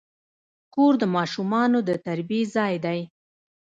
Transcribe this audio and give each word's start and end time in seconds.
کور 0.73 0.93
د 1.01 1.03
ماشومانو 1.15 1.79
د 1.87 1.91
تربیې 2.05 2.41
ځای 2.55 2.75
دی. 2.85 2.99